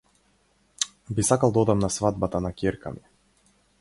Би 1.19 1.25
сакал 1.29 1.53
да 1.57 1.63
одам 1.65 1.85
на 1.85 1.91
свадбата 1.97 2.43
на 2.47 2.53
ќерка 2.63 2.95
ми. 2.97 3.05